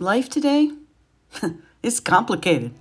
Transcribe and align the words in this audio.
Life 0.00 0.30
today 0.30 0.70
is 1.82 2.00
complicated. 2.00 2.72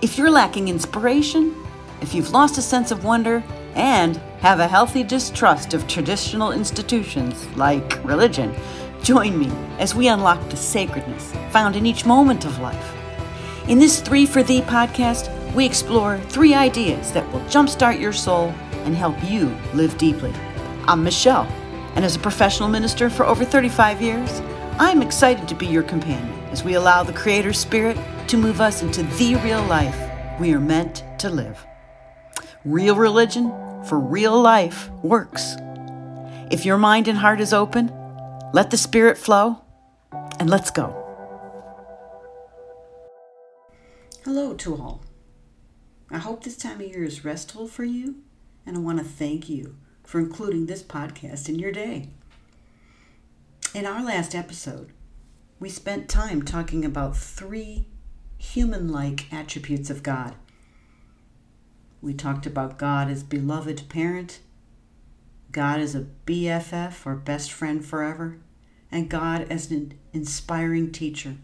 If 0.00 0.16
you're 0.16 0.30
lacking 0.30 0.68
inspiration, 0.68 1.54
if 2.00 2.14
you've 2.14 2.30
lost 2.30 2.56
a 2.56 2.62
sense 2.62 2.90
of 2.90 3.04
wonder, 3.04 3.44
and 3.74 4.16
have 4.40 4.58
a 4.58 4.66
healthy 4.66 5.02
distrust 5.02 5.74
of 5.74 5.86
traditional 5.86 6.52
institutions 6.52 7.46
like 7.54 8.02
religion, 8.02 8.54
join 9.02 9.38
me 9.38 9.52
as 9.78 9.94
we 9.94 10.08
unlock 10.08 10.40
the 10.48 10.56
sacredness 10.56 11.32
found 11.50 11.76
in 11.76 11.84
each 11.84 12.06
moment 12.06 12.46
of 12.46 12.60
life. 12.60 12.94
In 13.68 13.78
this 13.78 14.00
Three 14.00 14.24
for 14.24 14.42
Thee 14.42 14.62
podcast, 14.62 15.30
we 15.54 15.66
explore 15.66 16.16
three 16.30 16.54
ideas 16.54 17.12
that 17.12 17.30
will 17.30 17.40
jumpstart 17.40 18.00
your 18.00 18.14
soul 18.14 18.54
and 18.86 18.96
help 18.96 19.22
you 19.22 19.54
live 19.74 19.98
deeply. 19.98 20.32
I'm 20.88 21.04
Michelle, 21.04 21.46
and 21.94 22.06
as 22.06 22.16
a 22.16 22.20
professional 22.20 22.70
minister 22.70 23.10
for 23.10 23.26
over 23.26 23.44
35 23.44 24.00
years, 24.00 24.40
I'm 24.78 25.00
excited 25.00 25.48
to 25.48 25.54
be 25.54 25.66
your 25.66 25.82
companion 25.82 26.38
as 26.50 26.62
we 26.62 26.74
allow 26.74 27.02
the 27.02 27.12
Creator 27.14 27.54
Spirit 27.54 27.96
to 28.28 28.36
move 28.36 28.60
us 28.60 28.82
into 28.82 29.04
the 29.04 29.36
real 29.36 29.62
life 29.62 29.98
we 30.38 30.52
are 30.52 30.60
meant 30.60 31.02
to 31.18 31.30
live. 31.30 31.64
Real 32.62 32.94
religion 32.94 33.48
for 33.84 33.98
real 33.98 34.38
life 34.38 34.90
works. 35.02 35.56
If 36.50 36.66
your 36.66 36.76
mind 36.76 37.08
and 37.08 37.16
heart 37.16 37.40
is 37.40 37.54
open, 37.54 37.90
let 38.52 38.70
the 38.70 38.76
Spirit 38.76 39.16
flow, 39.16 39.62
and 40.38 40.50
let's 40.50 40.70
go. 40.70 40.94
Hello 44.24 44.52
to 44.52 44.74
all. 44.74 45.00
I 46.10 46.18
hope 46.18 46.44
this 46.44 46.58
time 46.58 46.82
of 46.82 46.86
year 46.86 47.02
is 47.02 47.24
restful 47.24 47.66
for 47.66 47.84
you, 47.84 48.16
and 48.66 48.76
I 48.76 48.80
want 48.80 48.98
to 48.98 49.04
thank 49.04 49.48
you 49.48 49.76
for 50.04 50.18
including 50.18 50.66
this 50.66 50.82
podcast 50.82 51.48
in 51.48 51.58
your 51.58 51.72
day. 51.72 52.10
In 53.76 53.84
our 53.84 54.02
last 54.02 54.34
episode, 54.34 54.88
we 55.60 55.68
spent 55.68 56.08
time 56.08 56.40
talking 56.40 56.82
about 56.82 57.14
three 57.14 57.84
human 58.38 58.90
like 58.90 59.30
attributes 59.30 59.90
of 59.90 60.02
God. 60.02 60.34
We 62.00 62.14
talked 62.14 62.46
about 62.46 62.78
God 62.78 63.10
as 63.10 63.22
beloved 63.22 63.86
parent, 63.90 64.40
God 65.52 65.78
as 65.78 65.94
a 65.94 66.06
BFF 66.24 67.04
or 67.04 67.16
best 67.16 67.52
friend 67.52 67.84
forever, 67.84 68.38
and 68.90 69.10
God 69.10 69.46
as 69.50 69.70
an 69.70 69.92
inspiring 70.10 70.90
teacher. 70.90 71.36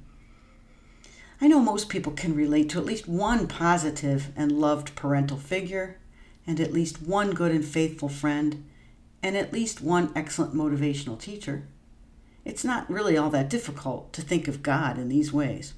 I 1.39 1.49
know 1.49 1.61
most 1.61 1.91
people 1.91 2.13
can 2.13 2.35
relate 2.35 2.71
to 2.71 2.79
at 2.79 2.87
least 2.87 3.07
one 3.07 3.47
positive 3.47 4.33
and 4.35 4.53
loved 4.53 4.95
parental 4.95 5.37
figure, 5.37 6.01
and 6.47 6.59
at 6.61 6.73
least 6.73 7.03
one 7.03 7.33
good 7.33 7.53
and 7.53 7.63
faithful 7.63 8.09
friend, 8.09 8.65
and 9.23 9.37
at 9.37 9.53
least 9.53 9.83
one 9.83 10.11
excellent 10.17 10.55
motivational 10.55 11.21
teacher. 11.21 11.69
It's 12.45 12.65
not 12.65 12.91
really 12.91 13.17
all 13.17 13.31
that 13.31 13.51
difficult 13.51 14.13
to 14.15 14.23
think 14.23 14.49
of 14.49 14.63
God 14.63 14.99
in 14.99 15.09
these 15.09 15.33
ways. 15.33 15.75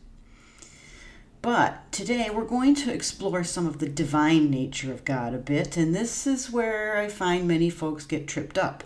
But 1.42 1.92
today 1.92 2.30
we're 2.30 2.44
going 2.44 2.74
to 2.76 2.92
explore 2.92 3.44
some 3.44 3.66
of 3.66 3.78
the 3.78 3.88
divine 3.88 4.50
nature 4.50 4.90
of 4.90 5.04
God 5.04 5.34
a 5.34 5.38
bit, 5.38 5.76
and 5.76 5.94
this 5.94 6.26
is 6.26 6.50
where 6.50 6.96
I 6.96 7.08
find 7.08 7.46
many 7.46 7.68
folks 7.68 8.06
get 8.06 8.26
tripped 8.26 8.56
up. 8.56 8.82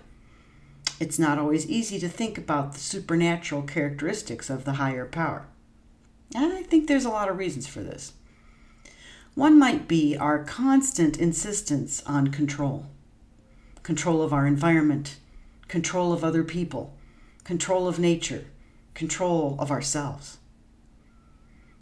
It's 0.99 1.21
not 1.21 1.39
always 1.39 1.69
easy 1.69 2.01
to 2.01 2.09
think 2.09 2.37
about 2.37 2.73
the 2.73 2.81
supernatural 2.81 3.63
characteristics 3.63 4.51
of 4.51 4.65
the 4.65 4.73
higher 4.73 5.07
power. 5.07 5.47
And 6.35 6.53
I 6.53 6.65
think 6.65 6.89
there's 6.89 7.05
a 7.05 7.11
lot 7.11 7.29
of 7.29 7.39
reasons 7.39 7.69
for 7.69 7.81
this. 7.81 8.13
One 9.35 9.57
might 9.57 9.87
be 9.87 10.17
our 10.17 10.43
constant 10.43 11.17
insistence 11.17 12.03
on 12.07 12.29
control 12.29 12.87
control 13.85 14.21
of 14.21 14.35
our 14.35 14.47
environment, 14.47 15.17
control 15.69 16.13
of 16.13 16.23
other 16.23 16.45
people, 16.45 16.98
control 17.49 17.89
of 17.89 17.99
nature, 17.99 18.45
control 18.93 19.57
of 19.59 19.71
ourselves. 19.71 20.37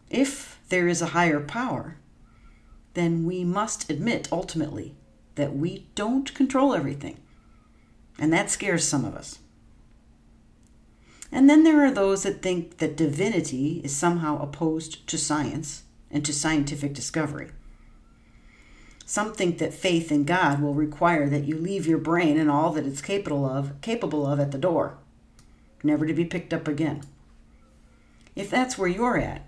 If 0.08 0.60
there 0.68 0.86
is 0.86 1.02
a 1.02 1.06
higher 1.06 1.40
power, 1.40 1.96
then 2.94 3.24
we 3.24 3.42
must 3.42 3.90
admit 3.90 4.28
ultimately 4.30 4.94
that 5.34 5.56
we 5.56 5.88
don't 5.96 6.32
control 6.36 6.72
everything. 6.72 7.18
And 8.16 8.32
that 8.32 8.48
scares 8.48 8.84
some 8.86 9.04
of 9.04 9.16
us. 9.16 9.40
And 11.32 11.50
then 11.50 11.64
there 11.64 11.84
are 11.84 11.90
those 11.90 12.22
that 12.22 12.42
think 12.42 12.78
that 12.78 12.96
divinity 12.96 13.80
is 13.82 13.92
somehow 13.92 14.40
opposed 14.40 15.04
to 15.08 15.18
science 15.18 15.82
and 16.12 16.24
to 16.26 16.32
scientific 16.32 16.94
discovery. 16.94 17.50
Some 19.04 19.34
think 19.34 19.58
that 19.58 19.74
faith 19.74 20.12
in 20.12 20.22
God 20.22 20.62
will 20.62 20.74
require 20.74 21.28
that 21.28 21.42
you 21.42 21.58
leave 21.58 21.88
your 21.88 21.98
brain 21.98 22.38
and 22.38 22.48
all 22.48 22.70
that 22.70 22.86
it's 22.86 23.02
capable 23.02 23.44
of, 23.44 23.80
capable 23.80 24.28
of 24.28 24.38
at 24.38 24.52
the 24.52 24.58
door, 24.58 24.98
never 25.86 26.06
to 26.06 26.12
be 26.12 26.24
picked 26.24 26.52
up 26.52 26.68
again. 26.68 27.02
If 28.34 28.50
that's 28.50 28.76
where 28.76 28.88
you're 28.88 29.18
at, 29.18 29.46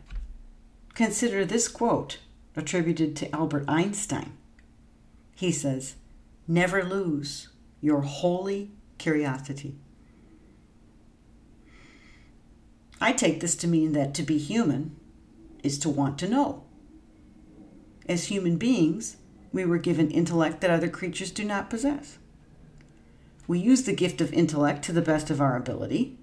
Consider 0.99 1.45
this 1.45 1.69
quote 1.69 2.19
attributed 2.57 3.15
to 3.15 3.33
Albert 3.33 3.67
Einstein. 3.69 4.33
He 5.37 5.53
says, 5.53 5.95
Never 6.49 6.83
lose 6.83 7.51
your 7.81 8.01
holy 8.01 8.73
curiosity. 8.99 9.77
I 13.01 13.13
take 13.13 13.39
this 13.39 13.55
to 13.59 13.69
mean 13.69 13.93
that 13.93 14.13
to 14.15 14.25
be 14.25 14.39
human 14.39 14.97
is 15.63 15.79
to 15.79 15.89
want 15.89 16.19
to 16.19 16.29
know. 16.29 16.65
As 18.09 18.25
human 18.25 18.57
beings, 18.57 19.19
we 19.53 19.65
were 19.65 19.79
given 19.79 20.11
intellect 20.11 20.61
that 20.63 20.71
other 20.71 20.89
creatures 20.89 21.31
do 21.31 21.45
not 21.45 21.71
possess. 21.71 22.19
We 23.47 23.61
use 23.61 23.85
the 23.85 23.95
gift 23.95 24.21
of 24.21 24.33
intellect 24.33 24.85
to 24.87 24.93
the 24.93 25.01
best 25.01 25.31
of 25.31 25.41
our 25.41 25.57
ability, 25.57 26.18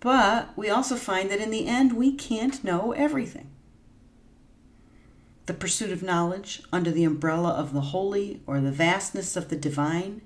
but 0.00 0.56
we 0.56 0.68
also 0.68 0.96
find 0.96 1.30
that 1.30 1.40
in 1.40 1.50
the 1.50 1.66
end 1.66 1.92
we 1.92 2.12
can't 2.12 2.62
know 2.62 2.92
everything 2.92 3.50
the 5.46 5.54
pursuit 5.54 5.92
of 5.92 6.02
knowledge 6.02 6.62
under 6.72 6.90
the 6.90 7.04
umbrella 7.04 7.50
of 7.50 7.72
the 7.72 7.80
holy 7.80 8.42
or 8.46 8.60
the 8.60 8.72
vastness 8.72 9.36
of 9.36 9.48
the 9.48 9.56
divine, 9.56 10.20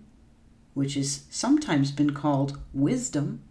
which 0.72 0.94
has 0.94 1.24
sometimes 1.30 1.92
been 1.92 2.12
called 2.12 2.58
wisdom. 2.72 3.42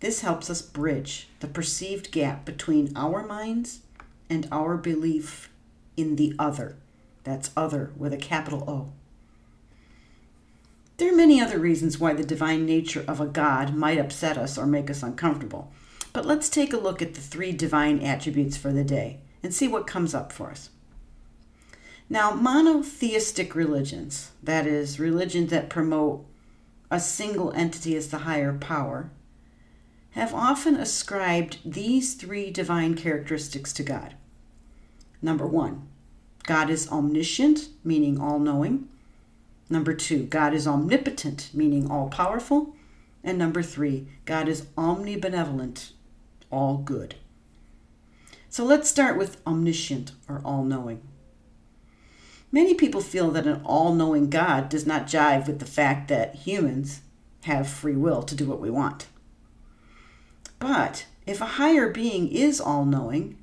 This 0.00 0.22
helps 0.22 0.50
us 0.50 0.62
bridge 0.62 1.28
the 1.38 1.46
perceived 1.46 2.10
gap 2.10 2.44
between 2.44 2.92
our 2.96 3.24
minds 3.24 3.80
and 4.28 4.48
our 4.50 4.76
belief 4.76 5.50
in 5.96 6.16
the 6.16 6.34
other. 6.38 6.76
That's 7.22 7.50
other 7.56 7.92
with 7.96 8.12
a 8.12 8.16
capital 8.16 8.68
O. 8.68 8.92
There 11.00 11.10
are 11.10 11.16
many 11.16 11.40
other 11.40 11.58
reasons 11.58 11.98
why 11.98 12.12
the 12.12 12.22
divine 12.22 12.66
nature 12.66 13.02
of 13.08 13.22
a 13.22 13.26
God 13.26 13.74
might 13.74 13.96
upset 13.96 14.36
us 14.36 14.58
or 14.58 14.66
make 14.66 14.90
us 14.90 15.02
uncomfortable. 15.02 15.72
But 16.12 16.26
let's 16.26 16.50
take 16.50 16.74
a 16.74 16.78
look 16.78 17.00
at 17.00 17.14
the 17.14 17.22
three 17.22 17.52
divine 17.52 18.02
attributes 18.02 18.58
for 18.58 18.70
the 18.70 18.84
day 18.84 19.20
and 19.42 19.54
see 19.54 19.66
what 19.66 19.86
comes 19.86 20.14
up 20.14 20.30
for 20.30 20.50
us. 20.50 20.68
Now, 22.10 22.32
monotheistic 22.32 23.54
religions, 23.54 24.32
that 24.42 24.66
is, 24.66 25.00
religions 25.00 25.48
that 25.48 25.70
promote 25.70 26.26
a 26.90 27.00
single 27.00 27.50
entity 27.54 27.96
as 27.96 28.08
the 28.08 28.18
higher 28.18 28.52
power, 28.52 29.10
have 30.10 30.34
often 30.34 30.76
ascribed 30.76 31.60
these 31.64 32.12
three 32.12 32.50
divine 32.50 32.94
characteristics 32.94 33.72
to 33.72 33.82
God. 33.82 34.16
Number 35.22 35.46
one, 35.46 35.88
God 36.42 36.68
is 36.68 36.90
omniscient, 36.90 37.70
meaning 37.82 38.20
all 38.20 38.38
knowing. 38.38 38.90
Number 39.70 39.94
two, 39.94 40.24
God 40.24 40.52
is 40.52 40.66
omnipotent, 40.66 41.50
meaning 41.54 41.88
all 41.88 42.08
powerful. 42.08 42.74
And 43.22 43.38
number 43.38 43.62
three, 43.62 44.08
God 44.24 44.48
is 44.48 44.62
omnibenevolent, 44.76 45.92
all 46.50 46.78
good. 46.78 47.14
So 48.48 48.64
let's 48.64 48.90
start 48.90 49.16
with 49.16 49.40
omniscient 49.46 50.10
or 50.28 50.42
all 50.44 50.64
knowing. 50.64 51.00
Many 52.50 52.74
people 52.74 53.00
feel 53.00 53.30
that 53.30 53.46
an 53.46 53.62
all 53.64 53.94
knowing 53.94 54.28
God 54.28 54.68
does 54.68 54.86
not 54.86 55.06
jive 55.06 55.46
with 55.46 55.60
the 55.60 55.66
fact 55.66 56.08
that 56.08 56.34
humans 56.34 57.02
have 57.44 57.68
free 57.68 57.94
will 57.94 58.22
to 58.24 58.34
do 58.34 58.46
what 58.46 58.60
we 58.60 58.70
want. 58.70 59.06
But 60.58 61.06
if 61.26 61.40
a 61.40 61.46
higher 61.46 61.88
being 61.90 62.28
is 62.28 62.60
all 62.60 62.84
knowing, 62.84 63.38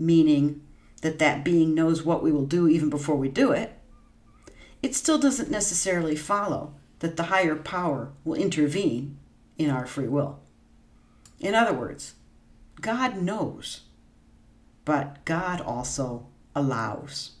meaning 0.00 0.62
that 1.02 1.20
that 1.20 1.44
being 1.44 1.74
knows 1.74 2.02
what 2.02 2.24
we 2.24 2.32
will 2.32 2.44
do 2.44 2.66
even 2.66 2.90
before 2.90 3.16
we 3.16 3.28
do 3.28 3.52
it, 3.52 3.79
it 4.82 4.94
still 4.94 5.18
doesn't 5.18 5.50
necessarily 5.50 6.16
follow 6.16 6.74
that 7.00 7.16
the 7.16 7.24
higher 7.24 7.56
power 7.56 8.12
will 8.24 8.34
intervene 8.34 9.18
in 9.58 9.70
our 9.70 9.86
free 9.86 10.08
will. 10.08 10.40
In 11.38 11.54
other 11.54 11.72
words, 11.72 12.14
God 12.80 13.16
knows 13.16 13.82
but 14.84 15.24
God 15.24 15.60
also 15.60 16.26
allows. 16.54 17.32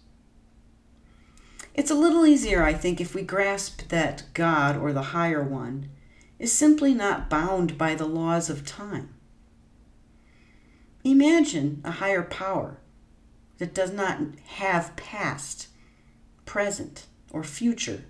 It's 1.74 1.90
a 1.90 1.96
little 1.96 2.26
easier, 2.26 2.62
I 2.62 2.74
think, 2.74 3.00
if 3.00 3.14
we 3.14 3.22
grasp 3.22 3.88
that 3.88 4.24
God, 4.34 4.76
or 4.76 4.92
the 4.92 5.10
higher 5.10 5.42
one, 5.42 5.88
is 6.38 6.52
simply 6.52 6.94
not 6.94 7.30
bound 7.30 7.78
by 7.78 7.94
the 7.94 8.06
laws 8.06 8.50
of 8.50 8.64
time. 8.64 9.14
Imagine 11.02 11.80
a 11.84 11.92
higher 11.92 12.22
power 12.22 12.78
that 13.58 13.74
does 13.74 13.92
not 13.92 14.20
have 14.46 14.94
past, 14.96 15.68
present, 16.44 17.06
or 17.30 17.44
future 17.44 18.04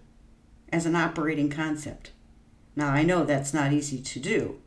as 0.73 0.87
an 0.87 0.97
operating 0.97 1.51
concept. 1.51 2.13
Now, 2.77 2.91
I 2.91 3.03
know 3.03 3.25
that's 3.25 3.53
not 3.53 3.73
easy 3.73 4.01
to 4.01 4.21
do, 4.21 4.61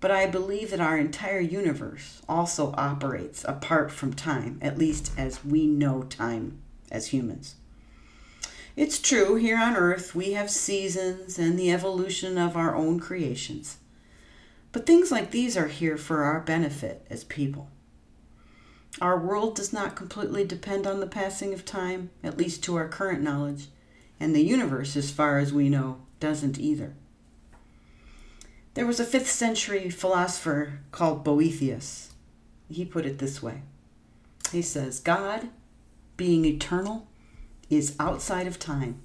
but 0.00 0.10
I 0.10 0.26
believe 0.26 0.70
that 0.70 0.80
our 0.80 0.96
entire 0.96 1.40
universe 1.40 2.22
also 2.28 2.74
operates 2.76 3.44
apart 3.44 3.90
from 3.90 4.12
time, 4.14 4.58
at 4.62 4.78
least 4.78 5.12
as 5.16 5.44
we 5.44 5.66
know 5.66 6.02
time 6.02 6.58
as 6.90 7.08
humans. 7.08 7.56
It's 8.76 9.00
true, 9.00 9.34
here 9.34 9.58
on 9.58 9.76
Earth 9.76 10.14
we 10.14 10.32
have 10.32 10.50
seasons 10.50 11.38
and 11.38 11.58
the 11.58 11.72
evolution 11.72 12.38
of 12.38 12.56
our 12.56 12.76
own 12.76 13.00
creations. 13.00 13.78
But 14.70 14.86
things 14.86 15.10
like 15.10 15.30
these 15.30 15.56
are 15.56 15.66
here 15.66 15.96
for 15.96 16.22
our 16.22 16.40
benefit 16.40 17.04
as 17.10 17.24
people. 17.24 17.68
Our 19.00 19.18
world 19.18 19.54
does 19.54 19.72
not 19.72 19.94
completely 19.94 20.44
depend 20.44 20.86
on 20.86 21.00
the 21.00 21.06
passing 21.06 21.54
of 21.54 21.64
time, 21.64 22.10
at 22.22 22.36
least 22.36 22.64
to 22.64 22.76
our 22.76 22.88
current 22.88 23.22
knowledge, 23.22 23.68
and 24.18 24.34
the 24.34 24.42
universe, 24.42 24.96
as 24.96 25.10
far 25.10 25.38
as 25.38 25.52
we 25.52 25.68
know, 25.68 25.98
doesn't 26.18 26.58
either. 26.58 26.94
There 28.74 28.86
was 28.86 28.98
a 28.98 29.04
5th 29.04 29.26
century 29.26 29.90
philosopher 29.90 30.80
called 30.90 31.24
Boethius. 31.24 32.12
He 32.68 32.84
put 32.84 33.06
it 33.06 33.18
this 33.18 33.42
way 33.42 33.62
He 34.52 34.62
says, 34.62 35.00
God, 35.00 35.48
being 36.16 36.44
eternal, 36.44 37.06
is 37.70 37.94
outside 38.00 38.46
of 38.46 38.58
time. 38.58 39.00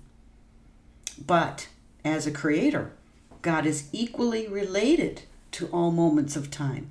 But 1.23 1.67
as 2.03 2.25
a 2.25 2.31
creator, 2.31 2.93
God 3.41 3.65
is 3.65 3.89
equally 3.91 4.47
related 4.47 5.23
to 5.51 5.67
all 5.67 5.91
moments 5.91 6.35
of 6.35 6.49
time. 6.49 6.89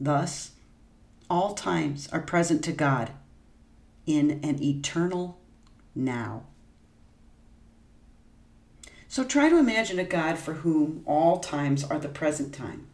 Thus, 0.00 0.52
all 1.32 1.54
times 1.54 2.10
are 2.12 2.20
present 2.20 2.62
to 2.62 2.72
God 2.72 3.10
in 4.04 4.32
an 4.42 4.62
eternal 4.62 5.38
now. 5.94 6.42
So 9.08 9.24
try 9.24 9.48
to 9.48 9.56
imagine 9.56 9.98
a 9.98 10.04
God 10.04 10.36
for 10.36 10.52
whom 10.52 11.02
all 11.06 11.38
times 11.38 11.84
are 11.84 11.98
the 11.98 12.10
present 12.10 12.52
time. 12.52 12.86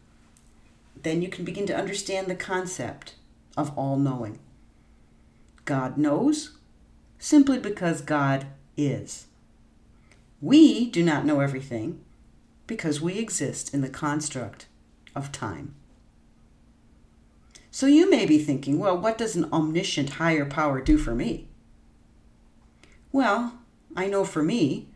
Then 1.03 1.21
you 1.21 1.27
can 1.27 1.43
begin 1.43 1.65
to 1.65 1.75
understand 1.75 2.27
the 2.27 2.35
concept 2.35 3.15
of 3.57 3.77
all 3.77 3.97
knowing. 3.97 4.39
God 5.65 5.97
knows 5.97 6.51
simply 7.17 7.59
because 7.59 7.99
God 7.99 8.47
is. 8.77 9.25
We 10.41 10.89
do 10.89 11.03
not 11.03 11.25
know 11.25 11.41
everything 11.41 11.99
because 12.67 13.01
we 13.01 13.17
exist 13.17 13.73
in 13.73 13.81
the 13.81 13.89
construct 13.89 14.67
of 15.13 15.33
time. 15.33 15.75
So 17.71 17.85
you 17.85 18.09
may 18.09 18.25
be 18.25 18.39
thinking, 18.39 18.79
well, 18.79 18.97
what 18.97 19.17
does 19.17 19.35
an 19.35 19.51
omniscient 19.53 20.11
higher 20.11 20.45
power 20.45 20.81
do 20.81 20.97
for 20.97 21.13
me? 21.13 21.47
Well, 23.11 23.59
I 23.95 24.07
know 24.07 24.23
for 24.23 24.43
me, 24.43 24.87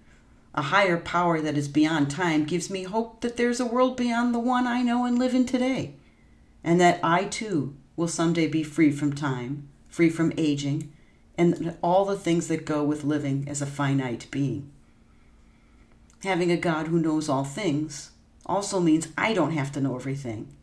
a 0.55 0.63
higher 0.63 0.97
power 0.97 1.41
that 1.41 1.57
is 1.57 1.67
beyond 1.67 2.11
time 2.11 2.45
gives 2.45 2.69
me 2.69 2.83
hope 2.83 3.21
that 3.21 3.37
there's 3.37 3.59
a 3.59 3.65
world 3.65 3.97
beyond 3.97 4.33
the 4.33 4.39
one 4.39 4.67
I 4.67 4.81
know 4.81 5.05
and 5.05 5.17
live 5.17 5.33
in 5.33 5.45
today, 5.45 5.95
and 6.63 6.79
that 6.79 6.99
I 7.03 7.25
too 7.25 7.75
will 7.95 8.07
someday 8.07 8.47
be 8.47 8.63
free 8.63 8.91
from 8.91 9.13
time, 9.13 9.67
free 9.87 10.09
from 10.09 10.33
aging, 10.37 10.91
and 11.37 11.75
all 11.81 12.05
the 12.05 12.17
things 12.17 12.47
that 12.47 12.65
go 12.65 12.83
with 12.83 13.03
living 13.03 13.45
as 13.47 13.61
a 13.61 13.65
finite 13.65 14.27
being. 14.29 14.71
Having 16.23 16.51
a 16.51 16.57
God 16.57 16.87
who 16.87 16.99
knows 16.99 17.27
all 17.27 17.43
things 17.43 18.11
also 18.45 18.79
means 18.79 19.09
I 19.17 19.33
don't 19.33 19.51
have 19.51 19.71
to 19.73 19.81
know 19.81 19.95
everything. 19.95 20.53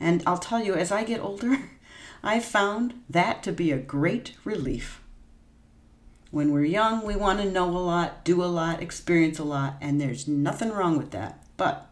And 0.00 0.22
I'll 0.26 0.38
tell 0.38 0.62
you, 0.62 0.74
as 0.74 0.92
I 0.92 1.04
get 1.04 1.20
older, 1.20 1.58
I've 2.22 2.44
found 2.44 2.94
that 3.08 3.42
to 3.44 3.52
be 3.52 3.70
a 3.70 3.78
great 3.78 4.34
relief. 4.44 5.00
When 6.30 6.52
we're 6.52 6.64
young, 6.64 7.06
we 7.06 7.16
want 7.16 7.40
to 7.40 7.50
know 7.50 7.68
a 7.68 7.78
lot, 7.78 8.24
do 8.24 8.42
a 8.42 8.46
lot, 8.46 8.82
experience 8.82 9.38
a 9.38 9.44
lot, 9.44 9.76
and 9.80 10.00
there's 10.00 10.28
nothing 10.28 10.70
wrong 10.70 10.98
with 10.98 11.10
that. 11.12 11.42
But 11.56 11.88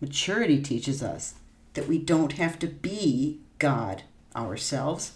maturity 0.00 0.62
teaches 0.62 1.02
us 1.02 1.34
that 1.74 1.86
we 1.86 1.98
don't 1.98 2.32
have 2.32 2.58
to 2.60 2.66
be 2.66 3.40
God 3.58 4.04
ourselves. 4.34 5.12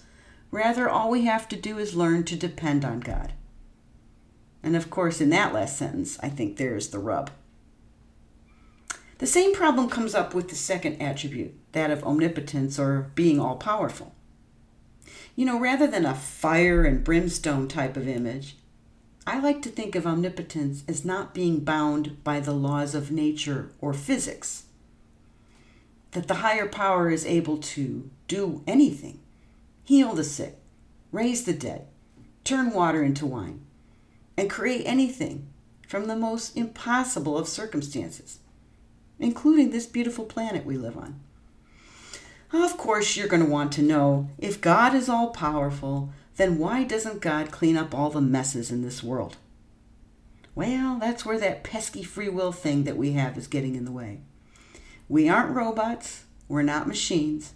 Rather, 0.50 0.88
all 0.88 1.10
we 1.10 1.24
have 1.24 1.48
to 1.48 1.56
do 1.56 1.78
is 1.78 1.94
learn 1.94 2.24
to 2.24 2.36
depend 2.36 2.84
on 2.84 3.00
God. 3.00 3.32
And 4.62 4.76
of 4.76 4.90
course, 4.90 5.20
in 5.20 5.30
that 5.30 5.54
last 5.54 5.78
sentence, 5.78 6.18
I 6.22 6.28
think 6.28 6.56
there 6.56 6.76
is 6.76 6.90
the 6.90 6.98
rub. 6.98 7.30
The 9.18 9.26
same 9.26 9.54
problem 9.54 9.88
comes 9.88 10.14
up 10.14 10.34
with 10.34 10.50
the 10.50 10.54
second 10.54 11.00
attribute, 11.00 11.54
that 11.72 11.90
of 11.90 12.04
omnipotence 12.04 12.78
or 12.78 13.10
being 13.14 13.40
all 13.40 13.56
powerful. 13.56 14.14
You 15.34 15.46
know, 15.46 15.58
rather 15.58 15.86
than 15.86 16.04
a 16.04 16.14
fire 16.14 16.84
and 16.84 17.02
brimstone 17.02 17.68
type 17.68 17.96
of 17.96 18.06
image, 18.06 18.56
I 19.26 19.38
like 19.40 19.62
to 19.62 19.70
think 19.70 19.94
of 19.94 20.06
omnipotence 20.06 20.84
as 20.86 21.04
not 21.04 21.32
being 21.32 21.60
bound 21.60 22.22
by 22.24 22.40
the 22.40 22.52
laws 22.52 22.94
of 22.94 23.10
nature 23.10 23.70
or 23.80 23.92
physics. 23.94 24.64
That 26.10 26.28
the 26.28 26.36
higher 26.36 26.68
power 26.68 27.08
is 27.08 27.24
able 27.24 27.58
to 27.58 28.10
do 28.28 28.62
anything 28.66 29.20
heal 29.84 30.14
the 30.14 30.24
sick, 30.24 30.56
raise 31.10 31.44
the 31.44 31.52
dead, 31.52 31.86
turn 32.44 32.70
water 32.70 33.02
into 33.02 33.26
wine, 33.26 33.60
and 34.36 34.48
create 34.48 34.84
anything 34.86 35.46
from 35.86 36.06
the 36.06 36.16
most 36.16 36.56
impossible 36.56 37.36
of 37.36 37.48
circumstances, 37.48 38.38
including 39.18 39.70
this 39.70 39.86
beautiful 39.86 40.24
planet 40.24 40.64
we 40.64 40.76
live 40.76 40.96
on. 40.96 41.20
Of 42.52 42.76
course, 42.76 43.16
you're 43.16 43.28
going 43.28 43.42
to 43.42 43.48
want 43.48 43.72
to 43.72 43.82
know 43.82 44.28
if 44.38 44.60
God 44.60 44.94
is 44.94 45.08
all 45.08 45.30
powerful, 45.30 46.10
then 46.36 46.58
why 46.58 46.84
doesn't 46.84 47.20
God 47.20 47.50
clean 47.50 47.76
up 47.76 47.94
all 47.94 48.10
the 48.10 48.20
messes 48.20 48.70
in 48.70 48.82
this 48.82 49.02
world? 49.02 49.36
Well, 50.54 50.98
that's 50.98 51.24
where 51.24 51.38
that 51.38 51.64
pesky 51.64 52.02
free 52.02 52.28
will 52.28 52.52
thing 52.52 52.84
that 52.84 52.98
we 52.98 53.12
have 53.12 53.38
is 53.38 53.46
getting 53.46 53.74
in 53.74 53.86
the 53.86 53.92
way. 53.92 54.20
We 55.08 55.28
aren't 55.28 55.56
robots, 55.56 56.24
we're 56.48 56.62
not 56.62 56.86
machines. 56.86 57.54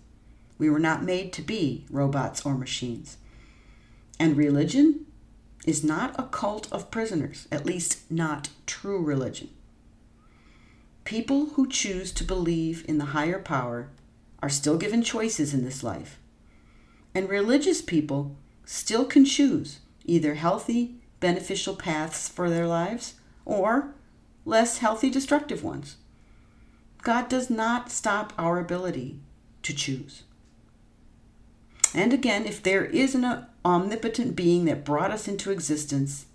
We 0.59 0.71
were 0.71 0.79
not 0.79 1.05
made 1.05 1.35
to 1.35 1.43
be 1.43 1.85
robots 1.91 2.47
or 2.47 2.57
machines. 2.57 3.19
And 4.19 4.37
religion 4.37 5.05
is 5.67 5.85
not 5.85 6.19
a 6.19 6.23
cult 6.23 6.73
of 6.73 6.91
prisoners, 6.91 7.47
at 7.53 7.67
least 7.67 8.11
not 8.11 8.49
true 8.65 9.03
religion. 9.03 9.51
People 11.05 11.51
who 11.51 11.69
choose 11.69 12.11
to 12.13 12.25
believe 12.25 12.85
in 12.89 12.97
the 12.97 13.07
higher 13.07 13.39
power 13.39 13.91
are 14.47 14.49
still 14.49 14.79
given 14.79 15.03
choices 15.03 15.53
in 15.53 15.65
this 15.65 15.83
life. 15.83 16.21
And 17.17 17.29
religious 17.29 17.83
people 17.83 18.37
still 18.65 19.05
can 19.05 19.25
choose 19.25 19.81
either 20.05 20.35
healthy, 20.35 20.95
beneficial 21.19 21.75
paths 21.75 22.29
for 22.29 22.49
their 22.49 22.69
lives 22.69 23.15
or 23.45 23.93
less 24.45 24.79
healthy, 24.79 25.11
destructive 25.11 25.65
ones. 25.65 25.97
God 27.03 27.29
does 27.29 27.51
not 27.51 27.91
stop 27.91 28.33
our 28.39 28.61
ability 28.61 29.19
to 29.65 29.75
choose. 29.75 30.23
And 31.93 32.13
again, 32.13 32.47
if 32.47 32.63
there 32.63 32.85
is 32.85 33.17
an 33.17 33.47
omnipotent 33.65 34.37
being 34.37 34.65
that 34.67 34.85
brought 34.85 35.11
us 35.11 35.27
into 35.27 35.51
existence, 35.51 36.27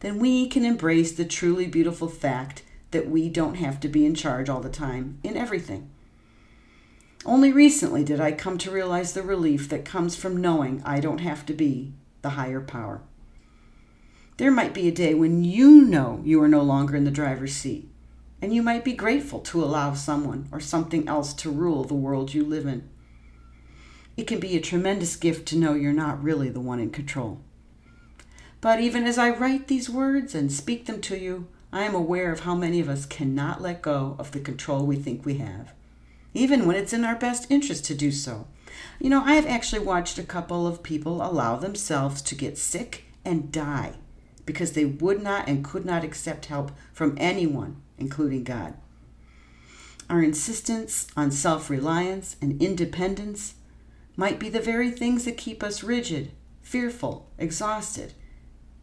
then 0.00 0.18
we 0.18 0.48
can 0.48 0.64
embrace 0.64 1.12
the 1.12 1.24
truly 1.24 1.68
beautiful 1.68 2.08
fact 2.08 2.64
that 2.90 3.08
we 3.08 3.28
don't 3.28 3.54
have 3.54 3.78
to 3.78 3.88
be 3.88 4.04
in 4.04 4.16
charge 4.16 4.48
all 4.48 4.60
the 4.60 4.68
time 4.68 5.20
in 5.22 5.36
everything. 5.36 5.90
Only 7.26 7.52
recently 7.52 8.04
did 8.04 8.20
I 8.20 8.32
come 8.32 8.58
to 8.58 8.70
realize 8.70 9.14
the 9.14 9.22
relief 9.22 9.70
that 9.70 9.86
comes 9.86 10.14
from 10.14 10.42
knowing 10.42 10.82
I 10.84 11.00
don't 11.00 11.20
have 11.20 11.46
to 11.46 11.54
be 11.54 11.94
the 12.20 12.30
higher 12.30 12.60
power. 12.60 13.00
There 14.36 14.50
might 14.50 14.74
be 14.74 14.88
a 14.88 14.92
day 14.92 15.14
when 15.14 15.42
you 15.42 15.82
know 15.82 16.20
you 16.22 16.42
are 16.42 16.48
no 16.48 16.62
longer 16.62 16.96
in 16.96 17.04
the 17.04 17.10
driver's 17.10 17.54
seat, 17.54 17.88
and 18.42 18.54
you 18.54 18.62
might 18.62 18.84
be 18.84 18.92
grateful 18.92 19.40
to 19.40 19.64
allow 19.64 19.94
someone 19.94 20.48
or 20.52 20.60
something 20.60 21.08
else 21.08 21.32
to 21.34 21.50
rule 21.50 21.84
the 21.84 21.94
world 21.94 22.34
you 22.34 22.44
live 22.44 22.66
in. 22.66 22.88
It 24.18 24.26
can 24.26 24.38
be 24.38 24.54
a 24.56 24.60
tremendous 24.60 25.16
gift 25.16 25.48
to 25.48 25.56
know 25.56 25.72
you're 25.72 25.94
not 25.94 26.22
really 26.22 26.50
the 26.50 26.60
one 26.60 26.78
in 26.78 26.90
control. 26.90 27.40
But 28.60 28.80
even 28.80 29.04
as 29.04 29.16
I 29.16 29.30
write 29.30 29.68
these 29.68 29.88
words 29.88 30.34
and 30.34 30.52
speak 30.52 30.84
them 30.84 31.00
to 31.02 31.18
you, 31.18 31.46
I 31.72 31.84
am 31.84 31.94
aware 31.94 32.32
of 32.32 32.40
how 32.40 32.54
many 32.54 32.80
of 32.80 32.88
us 32.88 33.06
cannot 33.06 33.62
let 33.62 33.80
go 33.80 34.14
of 34.18 34.32
the 34.32 34.40
control 34.40 34.84
we 34.84 34.96
think 34.96 35.24
we 35.24 35.38
have 35.38 35.72
even 36.34 36.66
when 36.66 36.76
it's 36.76 36.92
in 36.92 37.04
our 37.04 37.14
best 37.14 37.50
interest 37.50 37.84
to 37.86 37.94
do 37.94 38.10
so. 38.10 38.46
You 39.00 39.08
know, 39.08 39.22
I 39.22 39.34
have 39.34 39.46
actually 39.46 39.84
watched 39.84 40.18
a 40.18 40.24
couple 40.24 40.66
of 40.66 40.82
people 40.82 41.24
allow 41.24 41.56
themselves 41.56 42.20
to 42.22 42.34
get 42.34 42.58
sick 42.58 43.04
and 43.24 43.52
die 43.52 43.94
because 44.44 44.72
they 44.72 44.84
would 44.84 45.22
not 45.22 45.48
and 45.48 45.64
could 45.64 45.84
not 45.84 46.04
accept 46.04 46.46
help 46.46 46.72
from 46.92 47.16
anyone, 47.18 47.80
including 47.98 48.44
God. 48.44 48.74
Our 50.10 50.22
insistence 50.22 51.06
on 51.16 51.30
self 51.30 51.70
reliance 51.70 52.36
and 52.42 52.60
independence 52.60 53.54
might 54.16 54.38
be 54.38 54.48
the 54.48 54.60
very 54.60 54.90
things 54.90 55.24
that 55.24 55.38
keep 55.38 55.62
us 55.62 55.82
rigid, 55.82 56.30
fearful, 56.62 57.30
exhausted, 57.38 58.12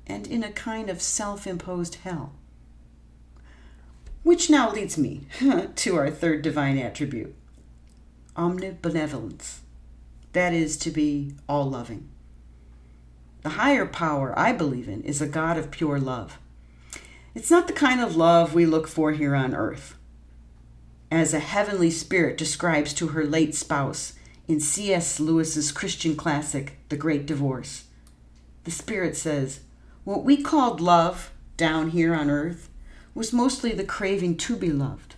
and 0.08 0.26
in 0.26 0.44
a 0.44 0.52
kind 0.52 0.90
of 0.90 1.02
self 1.02 1.46
imposed 1.46 1.96
hell. 1.96 2.34
Which 4.24 4.50
now 4.50 4.72
leads 4.72 4.98
me 4.98 5.28
to 5.76 5.96
our 5.96 6.10
third 6.10 6.42
divine 6.42 6.78
attribute 6.78 7.36
omnibenevolence, 8.36 9.60
that 10.34 10.54
is, 10.54 10.78
to 10.78 10.92
be 10.92 11.34
all 11.48 11.70
loving. 11.70 12.10
The 13.42 13.50
higher 13.50 13.86
power 13.86 14.38
I 14.38 14.52
believe 14.54 14.88
in 14.88 15.02
is 15.04 15.22
a 15.22 15.28
God 15.28 15.58
of 15.58 15.72
pure 15.72 16.00
love. 16.00 16.38
It's 17.34 17.50
not 17.52 17.68
the 17.68 17.74
kind 17.74 18.02
of 18.02 18.16
love 18.16 18.54
we 18.54 18.66
look 18.66 18.88
for 18.88 19.12
here 19.14 19.36
on 19.36 19.56
earth. 19.56 19.96
as 21.12 21.34
a 21.34 21.40
heavenly 21.40 21.92
spirit 21.92 22.38
describes 22.38 22.94
to 22.94 23.10
her 23.10 23.26
late 23.26 23.54
spouse 23.54 24.14
in 24.48 24.60
C.S. 24.60 25.20
Lewis's 25.20 25.72
Christian 25.72 26.16
classic, 26.16 26.78
The 26.90 26.96
Great 26.96 27.26
Divorce. 27.26 27.86
The 28.64 28.72
spirit 28.72 29.18
says, 29.18 29.60
What 30.06 30.24
we 30.24 30.42
called 30.42 30.80
love 30.80 31.32
down 31.58 31.90
here 31.90 32.16
on 32.16 32.30
earth 32.30 32.70
was 33.14 33.34
mostly 33.34 33.74
the 33.74 33.84
craving 33.84 34.38
to 34.38 34.56
be 34.56 34.72
loved. 34.72 35.16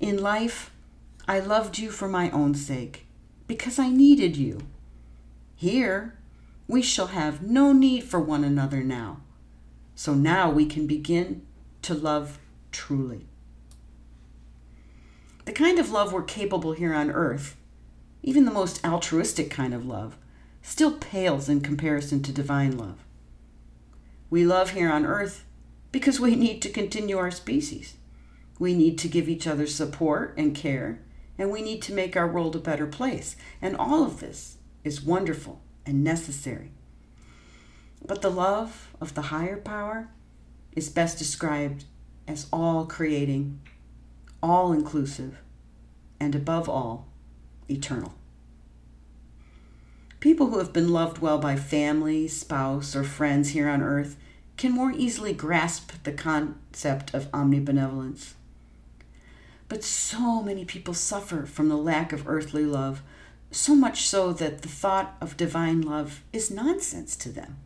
In 0.00 0.22
life, 0.22 0.70
I 1.28 1.40
loved 1.40 1.78
you 1.78 1.90
for 1.90 2.08
my 2.08 2.30
own 2.30 2.54
sake, 2.54 3.06
because 3.46 3.78
I 3.78 3.88
needed 3.88 4.36
you. 4.36 4.60
Here, 5.56 6.16
we 6.68 6.82
shall 6.82 7.08
have 7.08 7.42
no 7.42 7.72
need 7.72 8.04
for 8.04 8.20
one 8.20 8.44
another 8.44 8.82
now. 8.82 9.22
So 9.94 10.14
now 10.14 10.50
we 10.50 10.66
can 10.66 10.86
begin 10.86 11.46
to 11.82 11.94
love 11.94 12.38
truly. 12.70 13.26
The 15.46 15.52
kind 15.52 15.78
of 15.78 15.90
love 15.90 16.12
we're 16.12 16.22
capable 16.22 16.72
here 16.72 16.92
on 16.92 17.10
earth, 17.10 17.56
even 18.22 18.44
the 18.44 18.50
most 18.50 18.84
altruistic 18.84 19.50
kind 19.50 19.72
of 19.72 19.86
love, 19.86 20.16
still 20.62 20.92
pales 20.92 21.48
in 21.48 21.60
comparison 21.60 22.22
to 22.24 22.32
divine 22.32 22.76
love. 22.76 23.04
We 24.28 24.44
love 24.44 24.70
here 24.70 24.90
on 24.90 25.06
earth 25.06 25.44
because 25.92 26.20
we 26.20 26.34
need 26.34 26.60
to 26.62 26.68
continue 26.68 27.16
our 27.16 27.30
species. 27.30 27.94
We 28.58 28.74
need 28.74 28.98
to 28.98 29.08
give 29.08 29.28
each 29.28 29.46
other 29.46 29.66
support 29.66 30.34
and 30.36 30.54
care, 30.54 31.00
and 31.38 31.50
we 31.50 31.62
need 31.62 31.82
to 31.82 31.92
make 31.92 32.16
our 32.16 32.28
world 32.28 32.56
a 32.56 32.60
better 32.60 32.86
place. 32.86 33.36
And 33.60 33.76
all 33.76 34.04
of 34.04 34.20
this 34.20 34.56
is 34.84 35.02
wonderful 35.02 35.60
and 35.84 36.02
necessary. 36.02 36.70
But 38.04 38.22
the 38.22 38.30
love 38.30 38.94
of 39.00 39.14
the 39.14 39.22
higher 39.22 39.56
power 39.56 40.08
is 40.72 40.88
best 40.88 41.18
described 41.18 41.84
as 42.28 42.46
all 42.52 42.86
creating, 42.86 43.60
all 44.42 44.72
inclusive, 44.72 45.38
and 46.20 46.34
above 46.34 46.68
all, 46.68 47.08
eternal. 47.68 48.14
People 50.20 50.48
who 50.48 50.58
have 50.58 50.72
been 50.72 50.88
loved 50.88 51.18
well 51.18 51.38
by 51.38 51.56
family, 51.56 52.26
spouse, 52.26 52.96
or 52.96 53.04
friends 53.04 53.50
here 53.50 53.68
on 53.68 53.82
earth 53.82 54.16
can 54.56 54.72
more 54.72 54.92
easily 54.92 55.32
grasp 55.32 55.92
the 56.02 56.12
concept 56.12 57.12
of 57.14 57.30
omnibenevolence. 57.32 58.32
But 59.68 59.82
so 59.82 60.42
many 60.42 60.64
people 60.64 60.94
suffer 60.94 61.44
from 61.44 61.68
the 61.68 61.76
lack 61.76 62.12
of 62.12 62.28
earthly 62.28 62.64
love, 62.64 63.02
so 63.50 63.74
much 63.74 64.06
so 64.06 64.32
that 64.32 64.62
the 64.62 64.68
thought 64.68 65.16
of 65.20 65.36
divine 65.36 65.82
love 65.82 66.22
is 66.32 66.50
nonsense 66.50 67.16
to 67.16 67.30
them. 67.30 67.56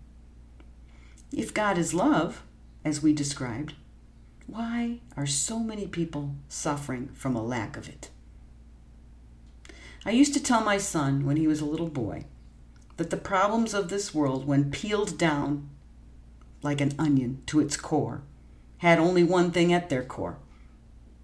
If 1.33 1.52
God 1.52 1.78
is 1.78 1.95
love, 1.95 2.42
as 2.85 3.02
we 3.02 3.12
described, 3.12 3.75
why 4.47 5.00
are 5.16 5.26
so 5.26 5.61
many 5.61 5.87
people 5.87 6.35
suffering 6.49 7.11
from 7.12 7.37
a 7.37 7.42
lack 7.42 7.76
of 7.76 7.88
it? 7.88 8.11
I 10.04 10.11
used 10.11 10.33
to 10.35 10.42
tell 10.42 10.64
my 10.64 10.78
son 10.78 11.26
when 11.26 11.37
he 11.37 11.47
was 11.47 11.61
a 11.61 11.66
little 11.66 11.88
boy 11.88 12.25
that 12.97 13.11
the 13.11 13.16
problems 13.16 13.75
of 13.75 13.88
this 13.88 14.14
world, 14.14 14.47
when 14.47 14.71
peeled 14.71 15.19
down 15.19 15.69
like 16.62 16.80
an 16.80 16.95
onion 16.99 17.42
to 17.47 17.61
its 17.61 17.76
core, 17.76 18.23
had 18.78 18.99
only 18.99 19.23
one 19.23 19.50
thing 19.50 19.73
at 19.73 19.90
their 19.90 20.02
core 20.02 20.38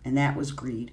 and 0.06 0.16
that 0.16 0.36
was 0.36 0.52
greed. 0.52 0.92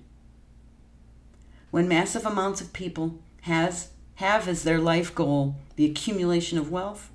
When 1.70 1.88
massive 1.88 2.25
amounts 2.25 2.62
of 2.62 2.74
people 2.74 3.20
has, 3.41 3.89
have 4.15 4.48
as 4.48 4.63
their 4.63 4.79
life 4.79 5.13
goal 5.13 5.55
the 5.75 5.86
accumulation 5.86 6.58
of 6.58 6.72
wealth, 6.72 7.12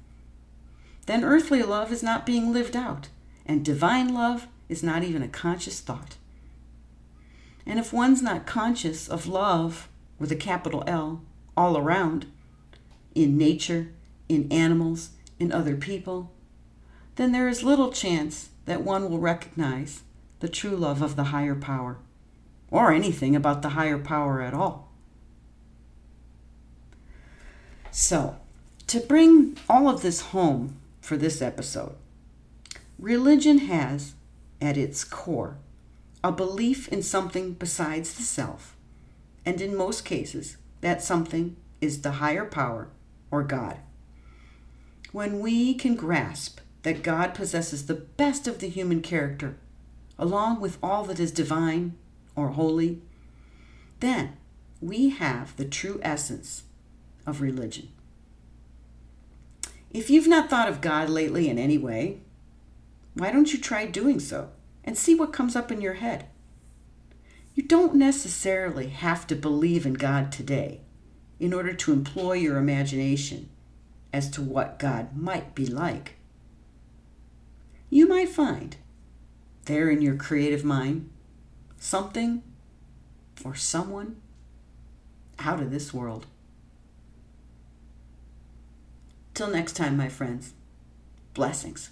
then 1.07 1.25
earthly 1.25 1.61
love 1.63 1.91
is 1.91 2.03
not 2.03 2.25
being 2.25 2.53
lived 2.53 2.77
out, 2.77 3.09
and 3.45 3.65
divine 3.65 4.15
love 4.15 4.47
is 4.69 4.81
not 4.81 5.03
even 5.03 5.23
a 5.23 5.29
conscious 5.29 5.81
thought. 5.81 6.17
And 7.67 7.81
if 7.81 7.93
one's 7.93 8.23
not 8.23 8.47
conscious 8.47 9.09
of 9.09 9.27
love 9.27 9.89
with 10.21 10.31
a 10.31 10.37
capital 10.37 10.85
L 10.87 11.23
all 11.57 11.77
around, 11.77 12.27
in 13.17 13.37
nature, 13.37 13.89
in 14.29 14.47
animals, 14.53 15.11
in 15.41 15.51
other 15.51 15.75
people, 15.75 16.31
then 17.17 17.33
there 17.33 17.49
is 17.49 17.65
little 17.65 17.91
chance 17.91 18.51
that 18.67 18.83
one 18.83 19.11
will 19.11 19.19
recognize 19.19 20.03
the 20.41 20.49
true 20.49 20.77
love 20.77 21.03
of 21.03 21.17
the 21.17 21.25
higher 21.25 21.55
power, 21.55 21.99
or 22.71 22.93
anything 22.93 23.35
about 23.35 23.63
the 23.63 23.71
higher 23.71 23.99
power 23.99 24.41
at 24.41 24.55
all. 24.55 24.93
So, 27.91 28.37
to 28.87 29.01
bring 29.01 29.57
all 29.69 29.89
of 29.89 30.03
this 30.03 30.21
home 30.21 30.77
for 31.01 31.17
this 31.17 31.43
episode, 31.43 31.97
religion 32.99 33.59
has, 33.59 34.15
at 34.61 34.77
its 34.77 35.05
core, 35.05 35.57
a 36.23 36.33
belief 36.33 36.89
in 36.89 37.03
something 37.03 37.55
besides 37.55 38.15
the 38.15 38.23
self, 38.23 38.77
and 39.45 39.61
in 39.61 39.77
most 39.77 40.05
cases, 40.05 40.57
that 40.81 41.03
something 41.03 41.57
is 41.81 42.03
the 42.03 42.13
higher 42.13 42.45
power 42.45 42.89
or 43.31 43.43
God. 43.43 43.79
When 45.13 45.41
we 45.41 45.75
can 45.75 45.97
grasp 45.97 46.61
that 46.83 47.03
God 47.03 47.35
possesses 47.35 47.87
the 47.87 47.95
best 47.95 48.47
of 48.47 48.59
the 48.59 48.69
human 48.69 49.01
character 49.01 49.57
along 50.19 50.61
with 50.61 50.79
all 50.83 51.05
that 51.05 51.21
is 51.21 51.31
divine 51.31 51.97
or 52.35 52.49
holy, 52.49 53.01
then 54.01 54.37
we 54.81 55.11
have 55.11 55.57
the 55.57 55.65
true 55.65 56.01
essence 56.03 56.65
of 57.27 57.41
religion. 57.41 57.89
If 59.91 60.11
you've 60.11 60.29
not 60.29 60.51
thought 60.51 60.69
of 60.69 60.81
God 60.81 61.09
lately 61.09 61.49
in 61.49 61.59
any 61.59 61.79
way, 61.79 62.21
why 63.15 63.31
don't 63.31 63.53
you 63.53 63.59
try 63.59 63.87
doing 63.87 64.21
so 64.21 64.51
and 64.85 64.97
see 64.97 65.15
what 65.15 65.33
comes 65.33 65.57
up 65.57 65.73
in 65.73 65.81
your 65.81 65.95
head? 65.95 66.27
You 67.55 67.65
don't 67.65 67.95
necessarily 67.95 68.89
have 68.89 69.27
to 69.29 69.35
believe 69.35 69.85
in 69.85 69.95
God 69.95 70.31
today 70.31 70.81
in 71.41 71.53
order 71.53 71.73
to 71.73 71.93
employ 71.93 72.35
your 72.35 72.57
imagination 72.57 73.49
as 74.13 74.31
to 74.31 74.43
what 74.43 74.79
God 74.79 75.17
might 75.17 75.55
be 75.55 75.67
like. 75.67 76.17
You 77.91 78.07
might 78.07 78.29
find 78.29 78.77
there 79.69 79.91
in 79.91 80.03
your 80.03 80.17
creative 80.17 80.65
mind 80.65 81.09
something 81.79 82.43
or 83.45 83.55
someone 83.55 84.17
out 85.39 85.61
of 85.61 85.71
this 85.71 85.95
world. 85.95 86.27
Till 89.35 89.49
next 89.49 89.75
time, 89.75 89.97
my 89.97 90.09
friends, 90.09 90.55
blessings. 91.35 91.91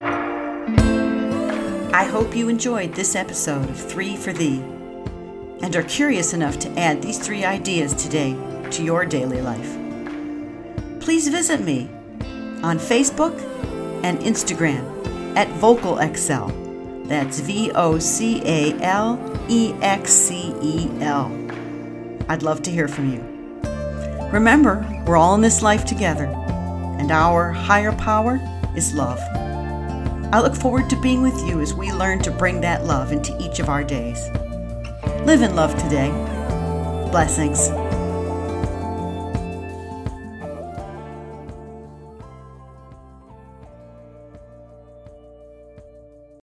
I 0.00 2.04
hope 2.04 2.36
you 2.36 2.48
enjoyed 2.48 2.94
this 2.94 3.16
episode 3.16 3.68
of 3.68 3.76
Three 3.76 4.16
for 4.16 4.32
Thee 4.32 4.60
and 5.62 5.74
are 5.74 5.82
curious 5.82 6.32
enough 6.32 6.60
to 6.60 6.70
add 6.78 7.02
these 7.02 7.18
three 7.18 7.44
ideas 7.44 7.94
today 7.94 8.36
to 8.70 8.84
your 8.84 9.04
daily 9.04 9.40
life. 9.40 9.76
Please 11.00 11.26
visit 11.28 11.60
me 11.60 11.90
on 12.62 12.78
Facebook 12.78 13.36
and 14.02 14.18
Instagram 14.20 15.36
at 15.36 15.48
Vocal 15.58 15.98
Excel. 15.98 16.48
That's 17.04 17.40
V 17.40 17.70
O 17.74 17.98
C 17.98 18.42
A 18.44 18.72
L 18.80 19.18
E 19.48 19.74
X 19.80 20.12
C 20.12 20.54
E 20.62 20.90
L. 21.00 21.30
I'd 22.28 22.42
love 22.42 22.62
to 22.62 22.70
hear 22.70 22.88
from 22.88 23.12
you. 23.12 23.20
Remember, 24.32 24.86
we're 25.06 25.16
all 25.16 25.34
in 25.34 25.40
this 25.40 25.62
life 25.62 25.84
together, 25.84 26.26
and 26.98 27.10
our 27.10 27.50
higher 27.50 27.92
power 27.92 28.40
is 28.74 28.94
love. 28.94 29.20
I 30.32 30.40
look 30.40 30.54
forward 30.54 30.88
to 30.88 31.00
being 31.00 31.20
with 31.20 31.38
you 31.46 31.60
as 31.60 31.74
we 31.74 31.92
learn 31.92 32.20
to 32.20 32.30
bring 32.30 32.62
that 32.62 32.84
love 32.84 33.12
into 33.12 33.36
each 33.38 33.58
of 33.58 33.68
our 33.68 33.84
days. 33.84 34.30
Live 35.26 35.42
in 35.42 35.54
love 35.54 35.76
today. 35.76 36.10
Blessings. 37.10 37.68